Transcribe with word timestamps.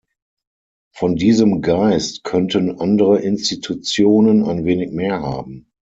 Von 0.95 1.15
diesem 1.15 1.61
Geist 1.61 2.23
könnten 2.23 2.79
andere 2.81 3.21
Institutionen 3.21 4.43
ein 4.45 4.65
wenig 4.65 4.89
mehr 4.93 5.21
haben. 5.21 5.67